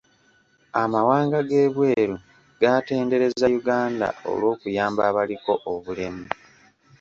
[0.81, 2.15] Amawanga g'ebweru
[2.61, 6.25] gaatendereza Uganda olw'okuyamba abaliko obulemu.